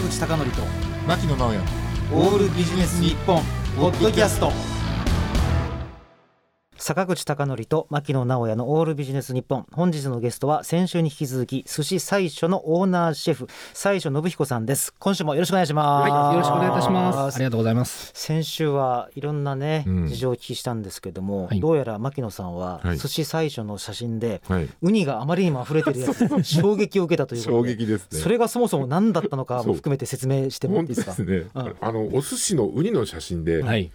[0.00, 0.62] 口貴則と
[1.06, 1.58] 牧野直哉
[2.12, 3.42] オールビジネス日本
[3.76, 4.69] ポッドキャスト。
[6.82, 14.94] 坂口孝則と牧野直哉のオールビジネス日本本日のゲストは先週に引き続き寿司最初のオーナーシェフ最初信彦さんです。
[14.98, 17.34] 今週もよろしくお願いします、はい、よろしくお願いいたします。
[17.34, 18.12] ありがとうございます。
[18.14, 20.06] 先週はいろんなね、うん。
[20.06, 21.60] 事情をお聞きしたんですけども、はい。
[21.60, 22.98] どうやら牧野さんははい。
[22.98, 24.68] 寿司最初の写真で、はい。
[24.80, 28.18] ウニがあまりにも溢れてるやつ で衝撃を受けたということ衝で撃ですね。
[28.20, 31.14] それがそもそも何だったのかも含めて説明してもらっ本ていいですか？
[31.14, 33.90] 当ですね、うんあのお寿司のウニの写真で、はい。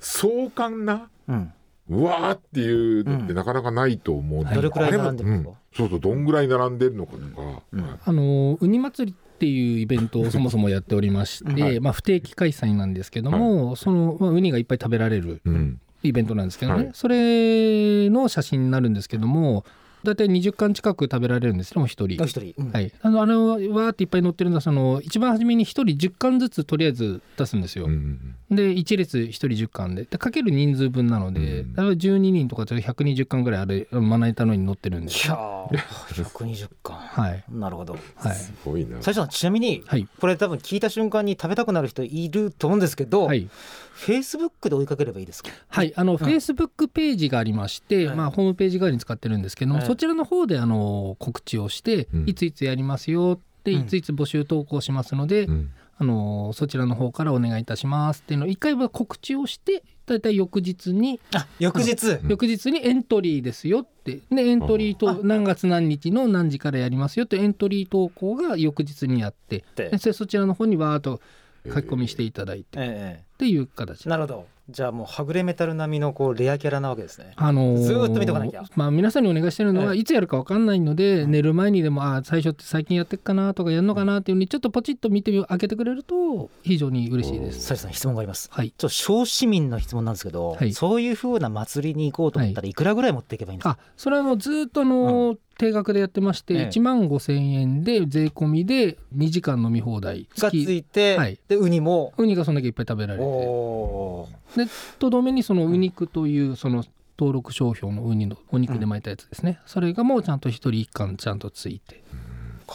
[0.00, 1.52] 壮観なうん
[1.88, 5.58] うわーっていうのってなかなかないと思うんで、どれくらい並んでるんですか？
[5.76, 11.80] そうそうどんぐらい並んでるのかとか、うんあのウニ祭りっていうイベントを そもそもやっておりまして、はい。
[11.80, 15.80] まあ不定期開催なんですけども、そのまあウニがいっぱい食べられるうん。
[16.02, 16.90] イベントなんですけどね、はい。
[16.94, 19.64] それの写真になるんですけども、
[20.04, 22.22] だいたい20巻近く食べられるんですけども一人。
[22.22, 22.26] お。
[22.26, 22.72] 一人、うん。
[22.72, 27.86] はい、あのあのわーっていっぱい載ってるのはその一番初めに1人10巻ずつとりあえず出すんですよ。
[27.86, 30.04] うんで1列1人10巻で。
[30.04, 36.96] でかける人数分なので、うんだから12人とかで120巻ぐらいあれまな板のに載ってるんでいやー120巻。
[36.96, 37.44] はい。
[37.50, 37.96] なるほど。
[38.16, 38.34] はい。
[38.34, 38.98] すごいな。
[39.00, 40.06] 最初ちなみにはい。
[40.20, 43.48] これ多分聞いた瞬間に食べたくなる人いると思うんですけど、はい
[43.94, 45.50] フェイスブックで追いかければいいですか？
[45.68, 48.16] はい、あの、フェイスブックページがありまして、はい。
[48.16, 49.86] まあ、ホームページ代わりに使ってるんですけども、はい。
[49.86, 52.28] そちらの方であの告知をして、うん。
[52.28, 53.80] いついつやりますよって、うん。
[53.82, 55.70] いついつ募集投稿しますので、うん。
[55.96, 62.08] あのそちらの方からお願いいたしますっていうのを一回は告知をしてだいたい翌日に、あ翌日。
[62.08, 62.28] うん。
[62.28, 64.18] 翌日にエントリーですよって。
[64.28, 65.14] でエントリーあ。
[65.14, 69.64] と何月何日の何時からやりますよってエントリー投稿が翌日にやって。
[69.76, 69.96] で。
[69.98, 71.20] そちらの方にわーっと
[71.66, 72.78] 書き込みしていただいて。
[72.78, 74.06] っえていう形。
[74.06, 74.46] えなるほど。
[74.70, 77.32] じゃあもうはぐれメタル並みのこうレアキャラなわけですね。
[77.36, 78.62] あのーずーっと見とかなきゃ。
[78.76, 80.00] まあ、皆さんにお願いしてるのは、ええ。
[80.00, 87.60] いつやるか分かんないので、寝る前にでもあ最初って最近やってっかなとかやるのかなっていうふうにちょっとポチッと見てみ開けてくれると非常に嬉しいです。
[87.60, 88.48] サリさん質問があります。
[88.50, 90.72] はい、ちょっと小市民の質問なんですけど、はい。
[90.72, 92.72] そういうふうな祭りに行こうと思ったらい。
[92.72, 96.68] くらぐらい持っていけばいいんですか、あそれはあのずーっとあの、定額でやってまして、ええ。
[96.68, 101.38] 1万5千円で税込みで2時間飲み放題がついて、はい。
[101.48, 102.12] でウニも。
[102.16, 103.24] ウニがそんだけいっぱい食べられて。
[103.24, 106.84] でとどめにそのウニクというその
[107.18, 112.02] 登録商標のウニのお肉で巻いたやつですね、それがもうちゃんと1人1貫ちゃんとついて。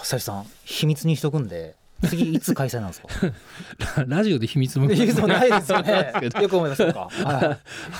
[0.03, 1.75] サリさん秘密にしとくんで
[2.07, 3.07] 次いつ開催なんですか？
[4.07, 6.13] ラジオで秘密向いやそうないですよね。
[6.41, 7.09] よく思いますか、は。
[7.53, 7.57] い、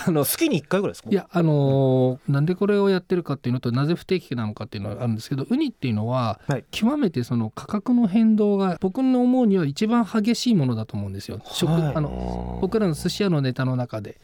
[0.07, 1.09] あの月に1回ぐらいですか？
[1.09, 6.63] いやあのーなんでこれをやってるかっていうのとなぜ不定期なのかっていうのがあるんですけどウニっていうのは、はい。
[6.71, 11.41] 極めてその価格の変動が僕の思うには一番激しいものだと思うんですよ。
[11.45, 11.95] 食はい。
[11.95, 14.17] あの僕らの寿司屋のネタの中で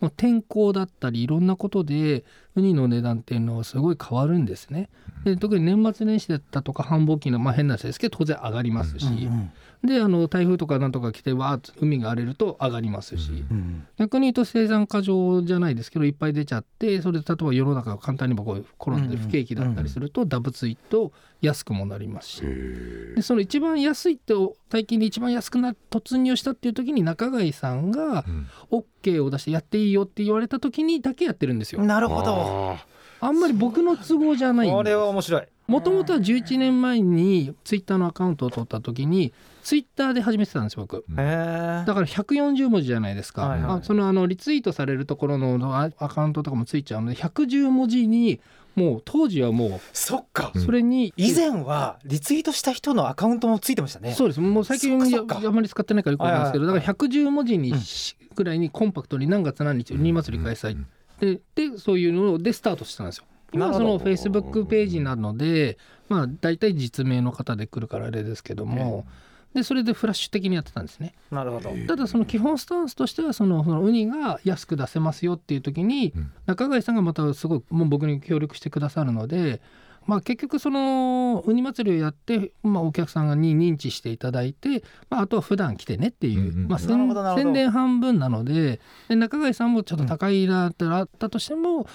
[0.00, 2.24] もう天候だったりいろんなことで
[2.56, 4.88] ウニの値段っていうのはすごい変わるんですね。
[5.24, 9.52] で特に年末年始だったとか繁忙期の、まあ、変な話ですけど当然上がりますし、うん
[9.84, 13.44] であの台風とかなんとか来てわーっと海が荒れると上がりますし。
[13.50, 13.86] うん。
[13.98, 22.42] 逆に言うと生産過剰じゃないですけどいっぱい出ちゃってそれで例えば世の中が簡単にもこう転んで不景気だったりするとダブついと安くもなりますし。
[23.16, 24.34] でその一番安いって
[24.70, 28.24] 最近で一番安くな突入したっていう時に中貝さんが
[28.70, 31.82] OK を出してやっていいよって言われた時にだけやってるんですよ。
[31.82, 32.76] なるほど。
[33.22, 35.42] あんまり僕の都合じゃないこれは面白い。
[35.66, 39.32] もともとは11年前にツイッターのアカウントを取った時に
[39.62, 41.04] ツイッターで始めてたんです僕。
[41.08, 43.78] だから140文字じゃないですか、はいはい。
[43.78, 48.40] あそのあのリツイートされるところのあアカウントとかもついちゃうので110文字に
[48.74, 50.52] もう当時はもそっか。
[50.54, 54.12] うそれに、以前はリツイートした人のアカウントもついてましたね。
[54.12, 54.40] そうです。
[54.40, 60.76] もう最近あまり使ってないからよくわかんないですけど、だから110文字にしぐらいにコンパクトに何月何日ウニ祭り開催、
[61.18, 63.24] ででそういうのでスタートしたんですよ。
[63.52, 65.76] 今はそのフェイスブックページなので
[66.08, 69.04] まあ大体実名の方で来るからあれですけども、
[69.54, 71.14] でそれでフラッシュ的にやってたんですね。
[71.30, 79.60] なるほどただその基本スタンスとしてはそのそのウニが安く出せますよっていう時にうん中貝さんがまたすごいもう僕に協力してくださるので。
[80.06, 91.86] まあ、結局そのウニ祭りをやって、まあ、お客さんに認知していただいて、まあ、あとは普段来てねっていう、うんうんまあ、宣伝半分なのでで中貝さんもちょっと高いなってあったとしても、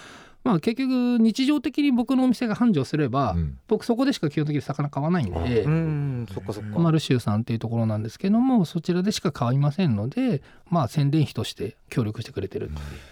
[0.45, 3.57] まあ、結局日常的に僕のお店が繁盛すれば、うん。
[3.68, 5.63] 僕そこでしか基本的に魚買わないんで。
[5.63, 6.80] うんそっかそっか。
[6.80, 12.69] マルシューさんっていうところなんですけどもそちらでしか買いませんのでまあ宣伝費として協力してくれてる、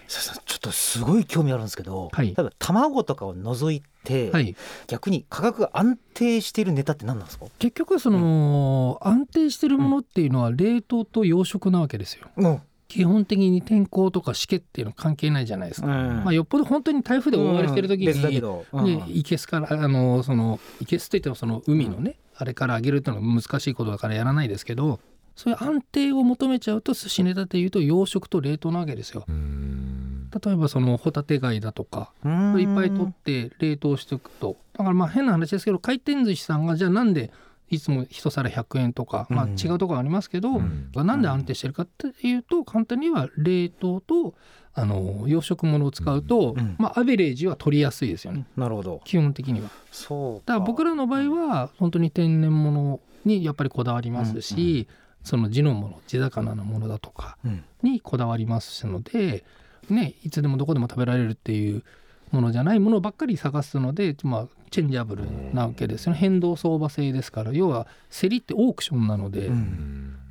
[0.07, 2.27] ささちょっとすごい興味あるんですけど、はい。
[2.27, 4.55] 例えば卵とかを除いて、はい。
[4.87, 7.45] 逆に価格が安定しているネタって何なんですか？
[7.57, 12.27] 結局その、安定してるものっていうのは冷凍と養殖なわけですよ。
[12.37, 12.61] うん
[12.93, 18.39] 基本的に天候とかしけっていうの関係ないじゃないですか、まあ、よっぽど本当に台風で大荒れしてる時に、
[18.71, 18.85] うん。
[18.85, 24.99] ね、いけすからあのそのいけすといってもその海のね、あれから上げるっていうのは難しいことだからやらないですけど
[25.35, 29.25] そういう安定を求めちゃうと寿司ネタでいうと養殖と冷凍なわけですよ。
[29.27, 34.57] 例えばそのホタテ貝だとかいっぱい取って冷凍しておくと。
[34.73, 37.31] だからまあ変な話ですけど回転寿司さんがじゃあなんで
[37.73, 44.35] いつも一皿100円とか、まあ、違うところありますけど、うん、なんで安定してるかっていうと簡単には冷凍と
[44.75, 48.45] あの養殖物を使うと、うん、まあ、アベレージは取りやすいですよね。
[48.55, 49.01] なるほど。
[49.05, 49.69] 基本的には。
[49.91, 57.37] そうだから僕らの場合は本当に天然物にやっぱりこだわりますし、うん、その地のもの地魚のものだとか
[57.81, 59.43] にこだわりますので、
[59.89, 61.83] ね、いつでもどこでも食べられるっていう
[62.31, 65.23] ものじゃないものばっかり探すので、まあ、チェンジャブル
[65.53, 66.17] なわけですよね。
[66.17, 67.53] 変動相場制ですから。
[67.53, 69.51] 要は競りってオークションなので,、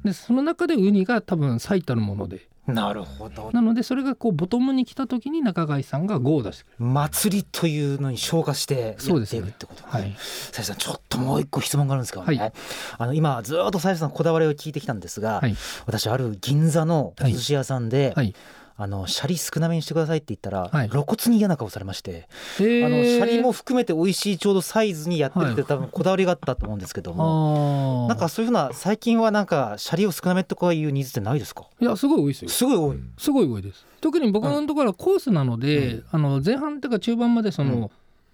[0.05, 2.49] でその中でウニが多分最たるもので。
[2.67, 3.51] なるほど。
[3.53, 6.85] なのでそれがこうボトムに来た時に中貝さんが5を出してくる。
[6.85, 12.53] 祭りというのに消化してやっているってこと、ね、はい、ささんちょっともう一個質問があるんですけどね、はい、
[12.99, 15.57] あの今ずっとさやさんこだわりを聞いてきたんですが、はい、
[15.87, 18.35] 私ある銀座の寿司屋さんで、はい
[18.83, 22.27] あのシャリ少なめにしてくださいって言ったら、はい、露骨に嫌な顔されまして、
[22.59, 31.67] あのシャリも含めて美味しいちょうどサイズにやってるって多分こだわりがあったと思うんですけども、なんかそういうふうな最近はなんかシャリを少なめとかいうニーズってないですか？
[31.81, 33.87] いやすごい多いですよすごい多い、すごい多いです。
[34.01, 37.91] 特に僕のところはコースなので、うん、あの前半とか中盤までその、うん、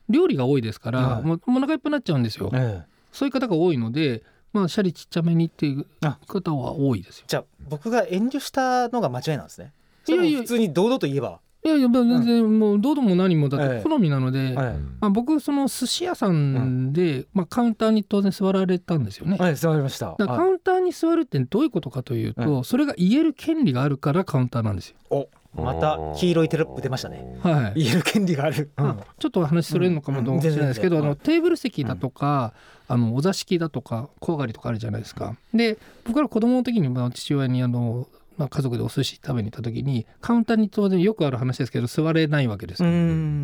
[0.09, 4.23] 料理が多いですから、もうお腹いっぱいになっちゃうんですよ、ええ、そういう方が多いので
[4.55, 5.85] まあシャリちっちゃめにっていう
[6.27, 7.25] 方は多いですよ。
[7.29, 9.73] じゃあ僕が遠慮したのが間違いなんですね
[10.13, 10.39] いやいや。
[10.41, 11.41] 普通に堂々と言えば。
[11.65, 14.55] いやいや全然もうどうでも何もだって好みなので、
[15.01, 19.37] まあ、僕その寿司屋さんで、まあ、カウンターに当然座られたんですよね。
[19.37, 20.15] はい座りました。
[20.17, 24.97] カウンターに座るってどういうことかというと、それが言える権利があるからカウンターなんですよ。
[25.11, 25.29] お
[25.61, 27.39] また黄色いテロップ出ましたね。
[27.43, 27.83] はい。
[27.83, 28.71] 言える権利がある。
[28.77, 32.53] うん、ちょっとお話するのかもしれないですけど、あのテーブル席だとか、
[32.87, 35.37] あのお座敷だとか小上がりとかあるじゃないですか。
[35.53, 35.77] で
[36.07, 38.07] 僕ら子供の時にまあ父親にあの
[38.39, 42.83] まあ、家族でお寿司食べに行った時にカウンターに当然よくある話ですけど座れないわけです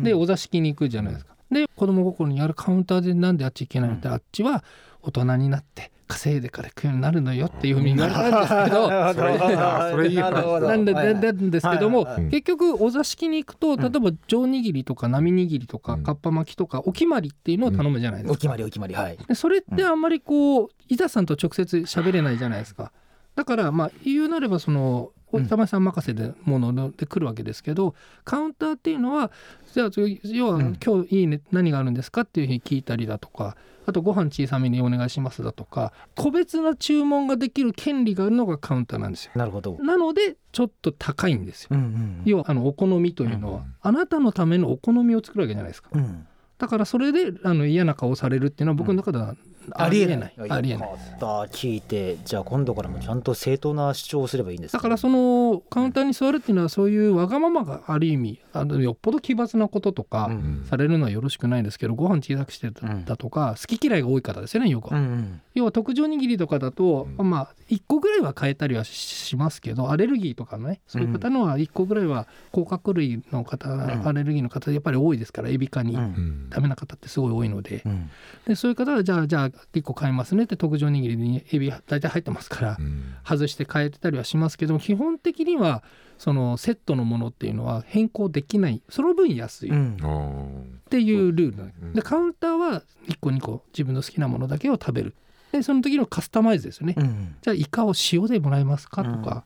[0.03, 1.35] でお座敷に行くじゃないですか。
[1.51, 3.95] で子供心にあるカウンターでなんであっち行けないの？
[3.97, 4.63] って、あっちは
[5.01, 8.89] 大人になって稼いでから行くようになるのよっていうふうに言われたんですけど。
[9.91, 18.33] それいいなんでなんですけども、結局お座敷に行くと例えば上握りとか波握りとかかっぱ巻きとかお決まりっていうのを頼むじゃないですか。
[18.33, 18.95] お決まりお決まり。
[18.95, 19.17] はい。
[19.27, 22.91] でそれってあんまりこう伊田さんと直接喋れないじゃないですか。
[23.35, 29.31] だからまあ言うなればその板前さん任せでもので来るわけですけど、カウンターっていうのは
[29.73, 29.89] じゃあ
[30.23, 39.31] 要は今日いいね何があるんですかっていうふうに聞いたりだとかあとご飯小さめにお願いしますだとか個別な注文ができる権利があるのがカウンターなんですよ。
[39.35, 41.69] なるほどなのでちょっと高いんですよ。
[41.71, 45.89] うんうん、要はあのお好みというのは、うんうん、あなたのためのお好みを作るわけじゃないですか。
[45.93, 46.27] うん
[46.57, 49.35] だからそれであの嫌な顔されるっていうのは僕の中では
[49.71, 50.33] ありえない。
[50.49, 50.89] ありえない。
[51.51, 60.29] 聞いて、じゃあ今度からもちゃんと正当な主張をすればいいんです、だからそのカウンターに座るっていうのはそういうわがままがある意味あのよっぽど奇抜なこととか
[60.69, 64.93] されるのはよろしくないですけど、ご飯小さくしてたとか、好き嫌いが多い方ですよねよく、
[65.53, 73.69] 要は特上握りとかだと、まあ1個ぐらいは変えたりはしますけどアレルギーとかねそういう方のは1個ぐらいは甲殻類の方、
[74.07, 75.97] アレルギーの方やっぱり多いですからエビ科に
[76.49, 77.83] ダメな方ってすごい多いので,、
[78.47, 82.77] でそういう方はじゃあじゃあ1個買いますねって特上握りにエビ大体入ってますから、
[83.27, 85.83] 外して変えてたりはしますけど基本的には
[86.17, 89.73] そのセットのものっていうのは変更できないその分安いっ
[90.89, 91.85] ていうルール、う。
[91.87, 95.15] ん、でカウンターは1個2個自分の好きなものだけを食べる。
[95.51, 99.45] でその時のカスタマイズですよね、うん、じゃあイカを塩でもらえますかとか、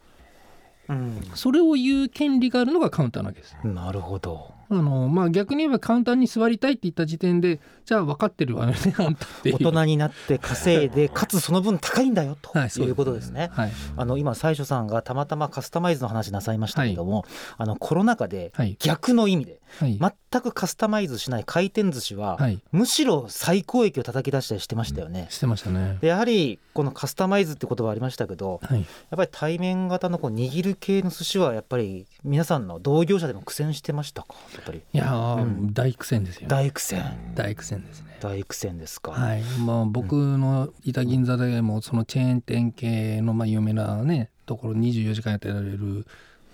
[0.88, 3.56] うん、それを言う権利があるのがカウンターなわけです。
[3.64, 13.50] なるほどあのまあ、逆に言えばカウンターに座りたいって言った時点でじゃあ分かってるわね あんたって大人になって稼いでかつその分高いんだよということですね。
[13.52, 17.26] はい、あの今最初さんがたまたまカスタマイズの話なさいましたけども、はい、
[17.58, 19.98] あのコロナ禍で逆の意味で、はい、
[20.32, 22.38] 全くカスタマイズしない回転寿司は、
[22.72, 25.26] むしろ最高益を叩き出したりしてましたよね。
[25.30, 25.98] してましたね。
[26.02, 34.36] でやはりこのカスタマイズって言葉ありましたけど、やっぱり対面型のこう握る系の寿司はやっぱり皆さんの同業者でも苦戦してましたか？
[34.60, 34.82] やっぱり。
[34.94, 37.04] いや大苦戦ですよ、大苦戦。
[37.36, 38.18] 大苦戦ですね。
[38.20, 39.12] 大苦戦ですか。
[39.12, 39.42] はい。
[39.66, 46.06] まあ僕のいた銀座でもそのチェーン店系のまあ有名なねところ24時間やってられる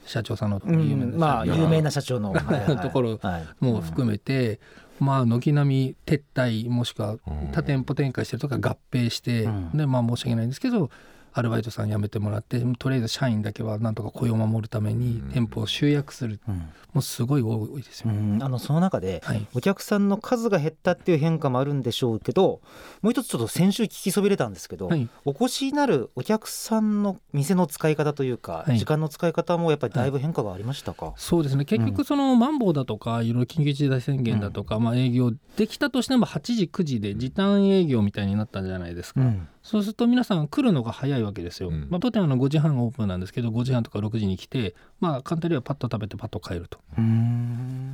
[0.05, 2.33] 社長さんの有名な、まあ有名な社長の
[2.81, 3.19] ところ
[3.59, 4.59] も含めて、
[4.99, 7.17] まあ軒並み撤退もしくは
[7.51, 10.91] 多店舗展開してるとか合併して、でまあ申し訳ないんですけど
[11.37, 19.21] アルバイトさん辞めてもらってとりあえず社員だけはなんとか雇用を守るために店舗を集約する、うん、もうすごい多いですよ、ね、あのその中で、
[19.53, 22.61] お客さんの数が減ったっていう変化もあるんでしょうけど
[23.01, 31.65] もう一つちょっと先週聞きそびれたんですけど、はい、お越しになるお客さんの店の使い方というか、はい、時間の使い方もやっぱりだいぶ変化がありましたか、そうですね。
[31.65, 39.19] 結局そのマンボウだとかいろいろ緊急事態宣言だとか、まあ、営業できたとしても8時9時で時短営業みたいになったんじゃないですか。
[39.65, 41.69] そうすると皆さん来るのが早いわけですよ。
[41.69, 46.77] うん、まあ、当店は5時半オープンなんですけど5時半とか6時に来て、まあ、簡単にはパッと食べてパッと帰ると。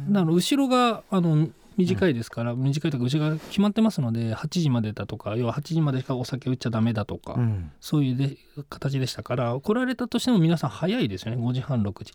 [0.10, 1.48] だから後ろがあの
[1.78, 8.38] 短いですから、うん、短いとか内側決まってますので8時までだとか要は8時までしかお酒売っちゃダメだとか、うん、そういうで
[8.70, 12.14] 形でしたから来られたとしても皆さん早いですよね5時半6時。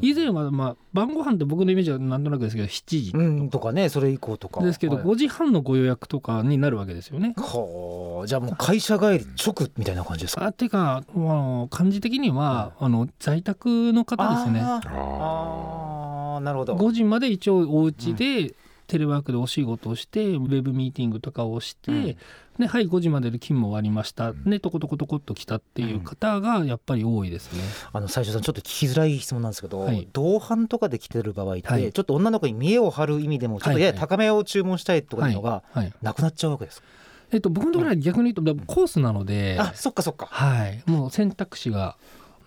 [0.00, 4.62] 以前は、まあ、晩ご飯って僕のイメージはなんとなくですけど7時、うん、とかねそれ以降とか。
[4.62, 7.34] ですけど、はい、5時半のご予約とかになるわけですよね。
[7.36, 8.26] はあ。
[8.26, 10.46] じゃあもう会社帰り直みたいな感じですか？
[10.46, 14.60] あていうか、まあ、感じ的には、あの在宅の方ですね。
[14.60, 14.80] あ
[16.38, 16.74] あなるほど。
[16.76, 18.54] 5時まで一応お家で、
[18.92, 22.04] テレワークでお仕事をしてウェブミーティングとかをして、うん、
[22.58, 27.62] ではい5時までで勤務終わりました、ね、とことことこっと来たっていう方がやっぱり多いですね。
[27.94, 35.62] あの最初さんちょっと聞きづらい質問なんですけど、はい、同伴とかで来てる場合って、はい、ちょっと女の子に見栄を張る意味でもちょっとやや高めを注文したいとかいうのが
[36.02, 36.86] なくなっちゃうわけですか、
[37.30, 40.26] えっと、僕のところは逆に言うとコースなので、あそっかそっか。
[40.30, 40.82] はい。
[40.84, 41.96] もう選択肢が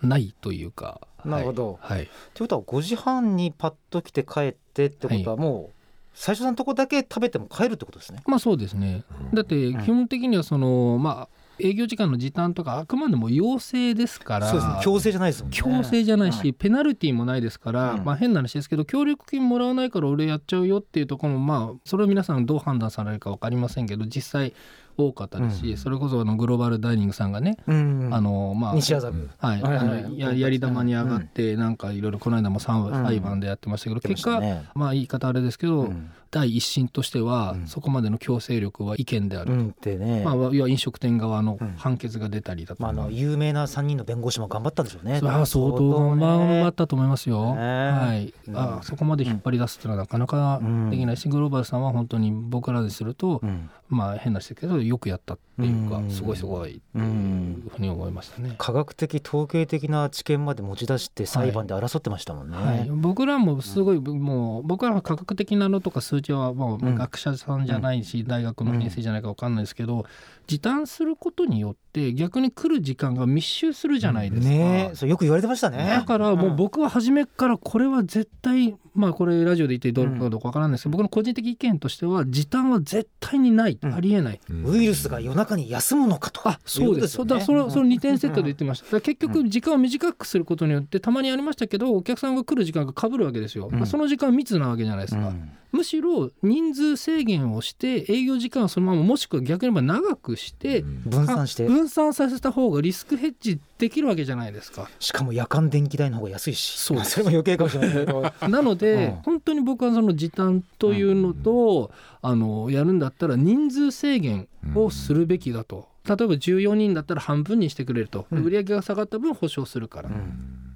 [0.00, 1.00] ないというか。
[1.24, 2.46] なるほど、はい、とい。
[2.46, 5.75] うことは5時半にパッと来て帰ってってことはもう、
[6.16, 8.20] 最初のとこだけ食べても帰るってことですね。
[8.26, 9.04] まあそうですね。
[9.34, 14.46] だって基本的にはその、まあ営業時間の時短とかあくまでも要請ですから。
[14.48, 15.56] そうです、ね、強制じゃないですもんね。
[15.56, 24.54] 強制じゃないし、ペナルティーもないですから、うん、まあ変な話ですけど協力金もらわないから俺やっちゃうよっていうところもまあそれを皆さんどう判断されるか分かりませんけど実際
[24.96, 34.40] 多かったですし、うん、それこそあのグローバルダイニングさんがね、うん、あのまあ西麻布、はい、あのややり玉に上がって、なんかいろいろこの間も裁判でやってましたけど、結果、
[34.74, 35.92] まあ言い方あれですけど、
[36.30, 40.22] 第一審としては、そこまでの強制力は違憲であると、うんね。
[40.24, 45.18] まあ、要は飲食店側の判決が出たりだとか、まあ、あの有名な3人の弁護士も頑張ったんでしょうね。
[45.20, 47.54] それは相当頑張ったと思いますよ。
[47.54, 50.60] はい、あそこまで引っ張り出すっていうのはなかなか
[50.90, 53.40] できないし、グローバルさんは本当に僕らですると、
[53.88, 58.54] まあ変な話だけどよくやったっていうか、すごいすごいっていうふうに思いましたね。
[58.58, 62.56] 科学的統計的な知見まで持ち出して裁判で争ってましたもんね。
[62.56, 62.78] はい。
[62.80, 70.04] はい、僕らもすごい、もう僕らは科学的なのとか数値はもう学者さんじゃないし、大学の先生じゃないか分かんないですけど、
[70.46, 74.48] 時短することによって逆に来る時間が密集するじゃないですか。
[74.48, 75.86] ね、そうよく言われてましたね。
[75.88, 86.48] だからもう僕は初めからこれは絶対まあこれラジオで言ってどうかどうかわからないですけど、僕の個人的意見としては時短は絶対にない、ありえない、ウイルスが夜中に休むのかと。
[86.48, 87.08] あそうです。
[87.08, 89.00] そだそれその2点セットで言ってました。
[89.00, 95.32] 結局時間を短くすることによってたまにありましたけどお客さんが来る時間がかぶるわけですよ、まあ、その時間密なわけじゃないですか、
[95.72, 101.66] むしろ人数制限をして営業時間をそのままもしくは逆に言えば長くして、分散して。
[101.66, 104.88] 分散させた方がリスクヘッジできるわけじゃないですか。
[104.98, 106.78] しかも夜間電気代の方が安いし。
[106.78, 108.22] そう それも余計かもしれないけど。
[108.48, 111.90] なので、うん、本当に僕はその時短というのと、
[112.22, 115.88] うん、あのやるんだったら人数制限をするべきだと。
[116.06, 120.10] 例えば14人だったら半分にしてくれると、売上が下がった分保証するから、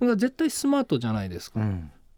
[0.01, 1.61] うん、絶対スマートじゃないですか、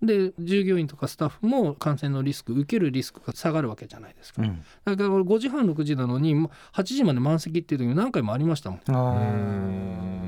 [0.02, 6.34] で従業員とかスタッフも感染のリスク受けるリスクが下がるわけじゃないですか、うん、だから5時半6時なのに
[6.74, 8.80] 8時まで満席っていう時何回もありましたもん。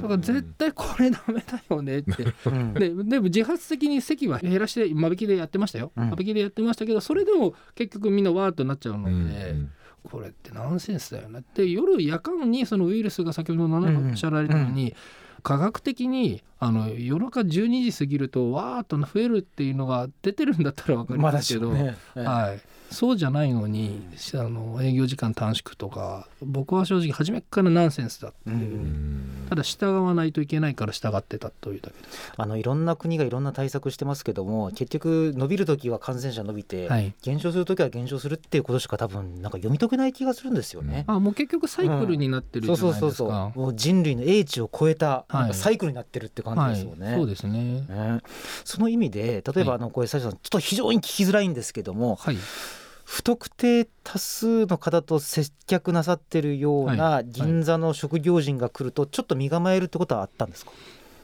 [0.01, 2.13] だから絶対これダメだよねって。
[2.79, 9.71] ででも自発的に席は減らして間引きでやってましたよ、間引きでやってましたけどそれでも結局みんなわーっとなっちゃうので、うん。
[10.05, 11.67] これってナンセンスだよねって。
[11.67, 14.95] 夜夜間にそのウイルスが先ほどおっしゃられたように、うんうん
[15.45, 22.61] 科学的にあの夜中12時過ぎるとわーっと増えるっていうのが出てるんだったら分かりますけど、まね、はい、
[22.91, 24.01] そうじゃないのに
[24.35, 29.25] あの営業時間短縮とか僕は正直初めからナンセンスだっていう。
[29.51, 32.33] ただ従わないといけないから従ってたというだけです。
[32.37, 41.05] あのいろんな国がいろんな対策してますけども結局伸びる時は感染者伸びて、はい、減少する時は減少するっていうことしか多分なんか読み解けない気がするんですよね。
[41.07, 43.59] あもう結局サイクルになってるじゃないですか、うん、そうそうそうそう。
[43.61, 47.07] もう人類の英知を超えたなんかサイクルになってるって感じですよね。
[47.07, 47.15] はい。
[47.15, 47.81] はい、そうですね。
[47.81, 48.21] ね。
[48.65, 52.37] その意味で例えばあのこれ最初さんちょっと非常に聞きづらいんですけども、はい。
[53.05, 60.75] 不特定多数の方と接客なさってるような銀座の職業人が来るとちょっと身構えるってことはあったんですか、い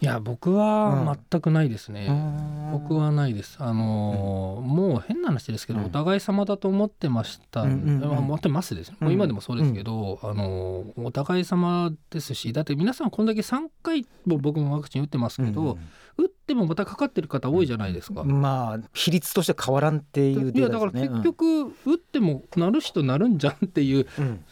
[0.04, 3.56] や僕は全くないですね、うん、僕はないです。
[3.60, 15.78] あのーうん、もう変な話ですけど、お互い様だと思ってました、うん、思ってますです、もう今でもそうですけど、あのー、お互い様ですしだって皆さんこんだけ3回も僕もワクチン打ってますけど、
[16.16, 18.24] 打ってもまたかかってる方多いじゃないですか。
[18.24, 24.06] まあ比率として変わらんっていう、ね、いやだから結局、打ってもなる人なるんじゃんっていう、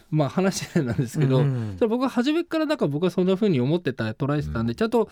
[0.09, 1.43] まあ話なんですけど、
[1.87, 5.09] 僕は初めからだから僕はそんなふうに思ってた捉えてたんで、ちゃんと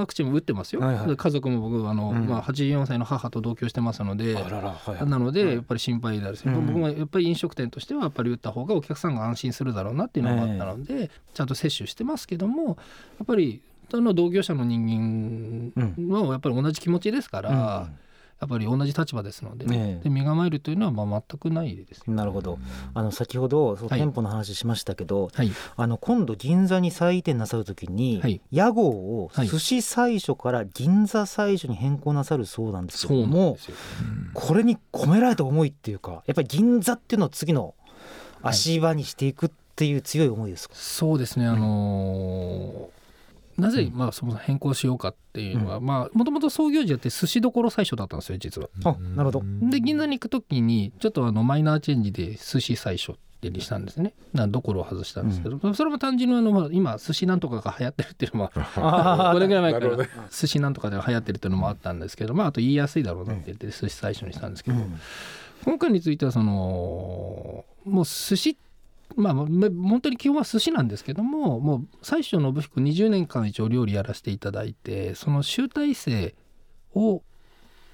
[0.00, 12.72] ワクチンも打ってますよ、はいはい、家族も僕あの、うん、まあ、84歳の母と同居してますのでなのでやっぱり心配であるし、うん、僕もやっぱり飲食店としてはやっぱり打った方がお客さんが安心するだろうなっていうのがあったので、えー、ちゃんと接種してますけどもや
[13.24, 13.60] っぱり
[13.92, 17.88] の同業者の人間はやっぱり同じ気持ちですから。
[17.90, 18.05] うん
[18.40, 22.58] やっぱり同じ立場ですので,、ね、で身構えるというのはまあ全くないです、なるほど。
[22.92, 33.56] あの先ほどその店舗の話しましたけど、はい、あの今度銀座に再移転なさるときに、はい、屋号を寿司最初から銀座最初に変更なさるそうなんですけども、
[34.34, 37.74] これに込められた思いっていうかやっぱり銀座っていうのを次の
[38.42, 41.46] 足場にしていくっていう強い思いですか、はい、そうですね。
[41.46, 42.95] あのー
[43.58, 48.68] なぜ、まあ、そもそも変更しようかっていうのは、まあもともと創業時やって寿司どころ最初だったんですよ実は。
[48.84, 49.44] あなるほど。
[49.70, 54.14] で銀座に行く時にちょっとあのマイナーチェンジで寿司最初ってにしたんですね。
[54.32, 64.98] などころを外したんですけど、うん、それも単純にあの、まあ、今寿司なんとかが流行ってるっていうのも5年 ぐらい前から寿司なんとかで流行ってるっていうのもあったんですけど、まあ、あと言いやすいだろうなって言って寿司最初にしたんですけど、うん、
[65.64, 68.65] 今回についてはそのもう寿司って
[69.16, 76.34] まあ、本当に基本は寿司なんですけどももう最初信彦20年間一応料理やらせていただいてその集大成
[76.94, 77.22] を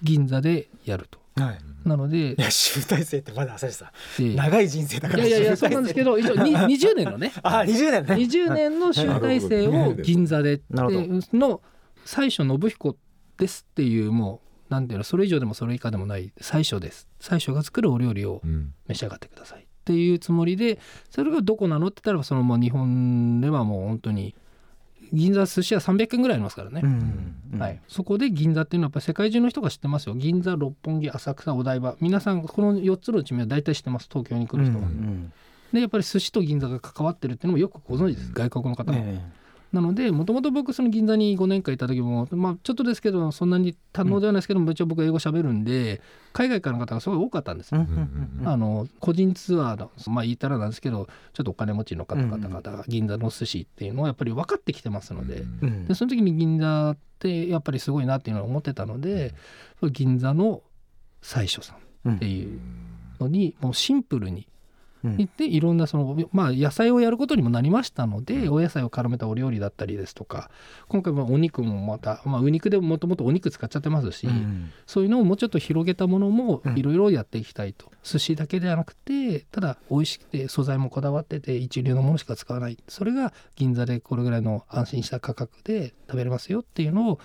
[0.03, 1.21] 銀座でやると。
[1.35, 4.37] はい、なのでいや集大成ってまだ浅井さん。
[4.37, 7.33] 長い人生だからいやいやそうなんですけど一応20 年のね。
[7.43, 8.15] あ20年ね。
[8.15, 11.63] 20年の集大成を銀座での
[12.05, 12.97] 最初信彦
[13.39, 17.09] ですっていうもうなんていうのそれ以上でもそれ以下でもない最初です。
[17.21, 18.43] 最初が作るお料理を
[18.89, 20.79] 召し上がってください、っていうつもりで
[21.11, 24.35] それがどこなのって言ったらそのもう日本ではもう本当に
[25.13, 27.35] 銀座寿司屋300軒ぐらいありますからね、うん。
[27.53, 30.15] うん、はい、そこで銀座っていうのはやっぱ世界中の人が知ってますよ。
[30.15, 31.97] 銀座六本木浅草お台場。
[32.01, 34.09] 皆さんこの4つの地名は大体知ってます。
[34.11, 35.33] 東京に来る人は、うんうん、
[35.73, 38.99] でやっぱり寿司と銀座が関わってるっていうのもよくご存知です、外国の方も。
[38.99, 39.42] えー
[39.73, 46.03] なのでもともと僕その銀座に5年間いた時も、まあ、ちょっとですけどそんなに堪能ではないですけど、うん、一応僕英語しゃべるんで
[46.35, 47.87] 海外からの方がすごい多かったんですよ。
[48.45, 55.43] あの個人ツアーのまあ言ったらなんですけどちょっとお金持ちの方々が銀座の寿司っていうのはやっぱり分かってきてますので,、
[55.89, 59.35] でその時に銀座ってやっぱりすごいなっていうのを思ってたので
[59.93, 60.63] 銀座の
[61.23, 62.61] 最初さんっていう
[63.21, 64.47] のにもうシンプルに
[65.03, 70.51] 行っていろんなその、まあ、野菜をやることにもなりましたのでお野菜を絡めたお料理だったりですとか
[70.89, 82.79] 今回はお肉もまた、まあ、う肉でももともとお肉使っちゃってますし、うん、そういうのをもうちょっと広げたものもいろいろやっていきたいと、うん、寿司だけではなくてただ美味しくて素材もこだわってて一流のものしか使わない。
[82.89, 87.19] それが銀座でこれぐらいの安心した価格で食べれますよっていうのを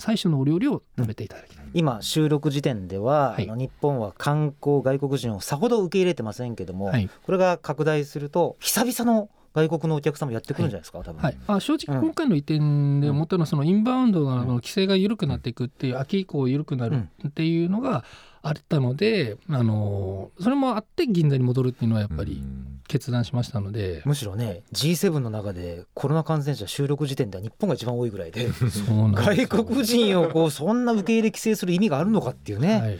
[0.00, 12.58] 最初のお料理を食べていただきたい、今収録時点では、はい、日本は観光外国人をさほど受け入れてませんけども、はい、これが拡大すると久々の外国のお客様やってくるんじゃないですか、はい、多分、はい、あ正直今回の移転
[13.00, 18.04] で思ったのはそのインバウンドの規制が緩くなっていくっていう秋以降緩くなるっていうのが
[18.42, 22.42] あったので、あのそれもあって銀座に戻るっていうのはやっぱり
[22.88, 32.80] 決断しましたので、むしろね G7 の中でコロナ感染者収録時点では日本が一番多いぐらいで外国人をこうそんな受け入れ規制する意味があるのかっていうね。
[32.80, 32.98] はい。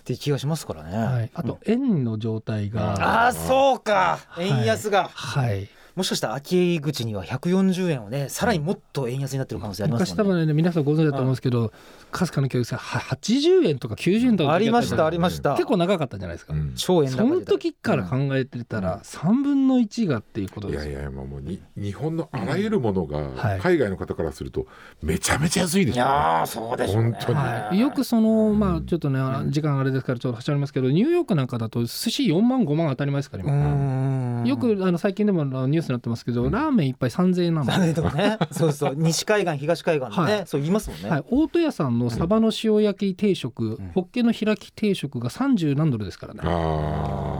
[0.00, 0.96] って気がしますからね。
[0.96, 4.18] はい、あと円の状態が、ああそうか。
[4.38, 10.14] 円安が、はい、はいもしかしたら秋口には140円をねさらにもっと円安になってる可能性ありますもんね。
[10.14, 11.72] 昔多分ね皆さんご存知だと思うんですけど、
[12.10, 15.54] かすかの教育さ80円とか90円とかありましたありました。
[15.54, 24.66] 結構長かったじゃないですか、うん、超円その時から考えてたら3分の1がっていうことですいやいやもうに日本のあらゆるものが海外の方からすると
[25.02, 34.46] めちゃめちゃ安いですよ、ね、いやそうでしょう、ね、本当に、はい、よくそのまあちょっとね時間あれですからちょっと走りますけどニューヨークなんかだと寿司4万5万当たり前ですから今。
[34.46, 37.72] よくあの最近でもニュースになってますけど、ラーメン一杯3000円なの。
[37.72, 38.38] 3000円とかね。
[38.52, 38.94] そうそう。
[38.96, 46.40] 西海岸東海岸ね、はい、そう言いますもんね、はい、大戸屋さんのサバの塩焼き定食、うん、ホッケの開き定食が30何ドルですからね。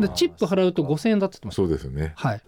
[0.00, 2.12] でチップ払うと5000円だって言ってますそうですよね。
[2.16, 2.42] はい。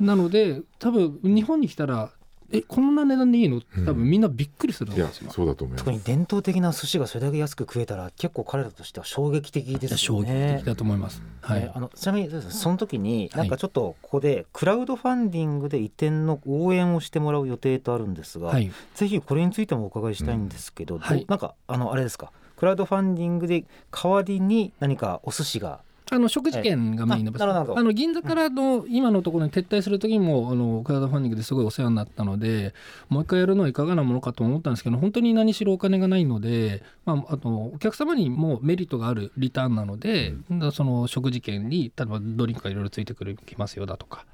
[0.00, 2.10] なので多分日本に来たら
[2.54, 3.60] えこんな値段でいいの？
[3.60, 5.84] 多分みんなびっくりするんですよ、うん、そうだと思います。
[5.84, 10.28] 特に伝統的な寿司がそれだけ安く食えたら結構彼らとしては衝撃的ですよね。
[10.28, 22.32] 衝撃的だと思います、はい、あのちなみにその時になんかちょっとここでクラウドファンディングで移転の応援をしてもらう予定とあるんですが、はい、ぜひこれについてもお伺いしたいんですけど、うんはい、なんかあのあれですか？
[22.56, 32.74] クラウドファンディングで代わりに何かお寿司があの食事券がメインの場所、あの銀座からの今のところに撤退する時にもあのクラウドファンディングですごいお世話になったので
[33.08, 44.26] もう一回やるのはいかがなものかと思ったんですけど本当に何しろお金がないので、まあ、あとお客様にもメリットがあるリターンなので、うん、その食事券に例えばドリンクがいろいろついてくるきますよだとか。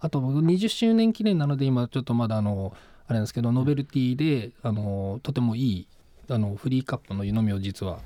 [0.00, 2.74] あと20周年記念なので今ちょっとまだあの
[3.06, 5.86] あれなんですけどノベルティであのとてもいい
[6.28, 8.00] あのフリーカップの湯飲みを実は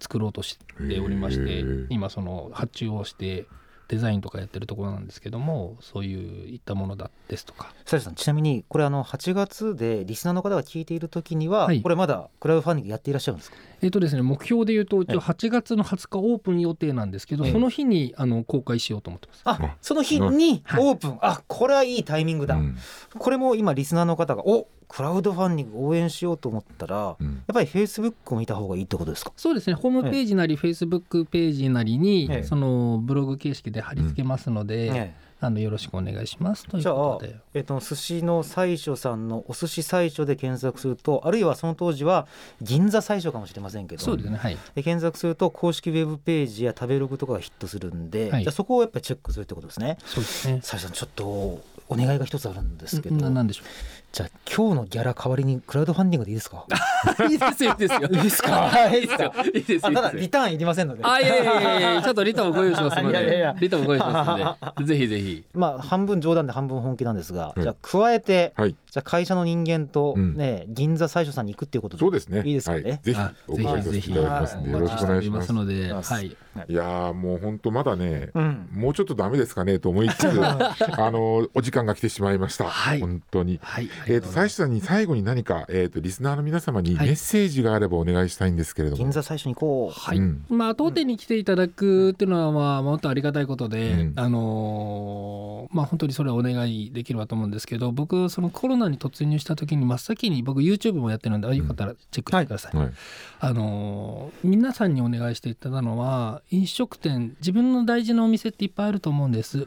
[0.00, 0.58] 作ろうとし
[0.88, 3.46] ておりまして今その発注をして
[3.88, 7.72] デザインとかやってるところなんですけどもそういういったものだですとか。
[7.86, 13.56] ささんちなみにこれあの8月でリスナーの方が聞いている時には、はい、これまだクラウドファンディングやっていらっしゃるんですか？
[13.80, 19.40] えっ、とですね目標でいうと一応8月の20日オープン予定なんですけど、その日にあの公開しようと思ってます。
[19.44, 22.76] あその日にオープン、はい、あこれはいいタイミングだ、うん、
[23.18, 29.32] これも今リスナーの方がおクラウドファンディング応援しようと思ったら、うん、やっぱりフェイスブックを見た方がいいってことですか？
[29.36, 29.74] そうですね。
[29.74, 37.36] ホームページなりフェイスブックページなりに、ええ、そのブログ形式で貼り付けますので、えあのよろしくお願いしますということで。
[37.54, 42.26] えっと、寿司の最初さんのお寿司最初で検索すると、あるいはその当時は
[42.60, 49.98] 銀座最初かもしれませんけど、そうですね、はい、検索すると公式ウェブページや食べログとかがヒットするんで、はい、じゃそこをやっぱりチェックするってことですね。
[50.06, 50.58] そうですね。
[50.64, 53.66] 最初さんちょっとお願いが一つあるんですけど、なんでしょう？
[54.10, 56.64] じゃあ今日のギャラ代わりにクラウドファンディングでいいですか？
[57.30, 58.08] いいですよいいですよ。
[58.10, 58.88] いいですか？
[58.88, 61.02] いいですよいいですただリターンいりませんので。
[61.04, 63.54] あいやいやいやちょっとリターンをご用意しますので。
[63.60, 64.30] リターンをご用意します
[64.70, 64.84] ので。
[64.86, 65.44] ぜひぜひ。
[65.52, 72.42] まあ半分冗談で半分本気なんですが、じゃあ加えて、はい、じゃあ会社の人間とね、うん、銀座最初さんに行くっていうことでそうですね。
[72.44, 75.52] いいですかね、はい、ぜひお伺いさせていただきますのでよろしくお願いします。
[75.52, 76.26] のではい。
[76.26, 76.72] い。
[76.72, 89.98] やもう本当まだね、うん、もうちょっとダメですかねと思いつつ あのお時間が来てしまいました、はい、本当に、はい、えっ、ー、と最初さんに最後に何かえっ、ー、とリスナーの皆様にメッセージがあればお願いしたいんですけれども、銀座最初にこう。
[89.98, 102.86] はい、うん、まあ当店に来ていただくっていうのはまあもっとありがたいことで、うん、あのー、まあ本当にそれはお願いできればと思うんですけど僕そのコロナに突入した時に真っ先に僕 YouTube もやってるんでよかったらチェックしてください、はい。
[102.86, 102.94] はい、
[103.40, 109.66] あのー、皆さんにお願いしていたのは飲食店自分の大事なお店っていっぱいあると思うんです、うん、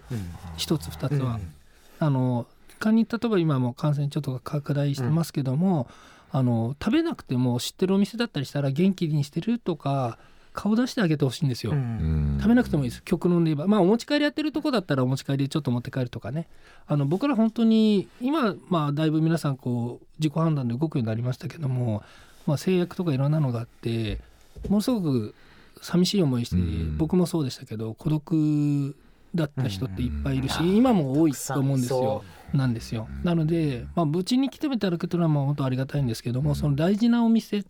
[0.57, 1.35] 1つ2つは。
[1.35, 1.53] うん、
[1.99, 2.47] あの
[2.79, 5.87] 他に例えば今も感染ちょっと拡大してますけども、
[6.33, 10.17] うん、あの食べなくても知ってるお店だったりしたら元気にしてるとか
[10.53, 13.03] 顔出してあげてほしいんですよ、うん、食べなくてもいいです。
[13.03, 13.67] 極論で言えば。
[13.67, 16.47] まあお持ち帰りやってるとこだったらお持ち帰りでちょっと持って帰るとかね。
[16.87, 22.03] あの僕ら本当に今まあだいぶ皆さんこう自己判断で動くようになりましたけども、
[22.45, 24.19] まあ、制約とかいろんなのがあって
[24.67, 25.33] ものすごく
[25.81, 26.57] 寂しい思いして、
[26.97, 28.95] 僕もそうでしたけど孤独
[29.33, 32.23] だった人っていっぱいいるし、今も多いと思うんですよ。
[32.53, 33.07] なんですよ。
[33.23, 37.63] なので、まあ、うちに来ていただくというのはもう本当ありがたいんですけども、その大事なお店、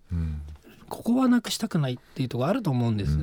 [0.92, 3.18] ここはなくしたくないっていうところあると思うんです。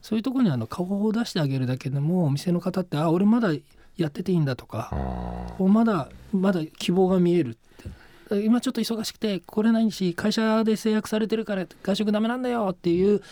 [0.00, 3.50] そういうところにあの顔を出してあげるだけでもお店の方ってあ俺まだ
[3.96, 4.92] やってていいんだとか
[5.58, 7.52] まだまだ希望が見えるっ
[8.30, 8.44] て。
[8.44, 13.22] 今ちょっと忙しくて来れないし会社で制約されてるから外食ダメなんだよっていう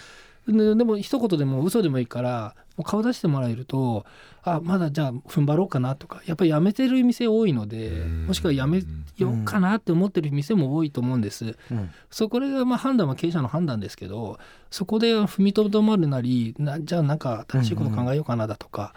[0.47, 4.05] でも一言でも嘘でもいいからもう顔出してもらえると
[4.45, 8.83] あまだじゃあ踏ん張ろうかなとかやっぱりやめてる店多いのでもしくはやめ
[9.17, 11.57] ようかなって思ってる店も多いと思うんです。
[11.71, 14.39] うん、そこがまあ判断は経営者の判断ですけど
[14.71, 18.95] そこで踏みとどまるなりなじゃあなんか新しいこと考えようかなだとか、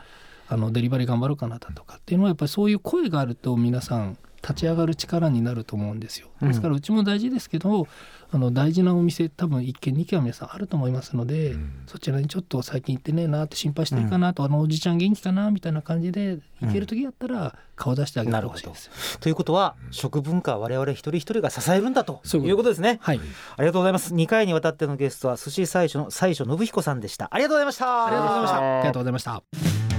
[0.48, 6.30] あのデリバリー頑張ろうかなだとかっていうのはやっぱりそういう声があると皆さん立ち上がる力になると思うんですよ。
[6.42, 7.88] ですからうちも大事ですけど、
[8.32, 23.00] あの大事なお店多分1軒2軒は皆さんあると思いますので、うん、そちらにちょっと最近行ってねえなって心配してるかなと、うん、あのおじちゃん元気かなみたいな感じで行ける時やったら顔出してあげてほしいです、うん、ということは食文化は我々一人一人が支えるんだということですね。
[23.02, 23.20] はい、
[23.58, 24.14] ありがとうございます。
[24.14, 27.30] 2回にわたってのゲストは寿司最初の最初信彦さんでした。
[27.32, 28.06] ありがとうございました。
[28.06, 28.58] ありがとうございました。
[28.58, 29.99] ありがとうございました。